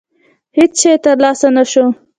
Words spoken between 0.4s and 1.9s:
هېڅ شی ترلاسه نه شو.